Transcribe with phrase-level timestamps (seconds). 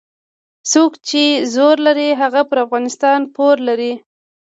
[0.71, 1.23] څوک چې
[1.53, 3.93] زور لري هغه پر افغانستان پور لري.